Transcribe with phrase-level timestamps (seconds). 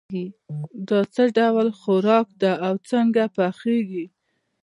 [0.87, 4.05] دا څه ډول خوراک ده او څنګه پخیږي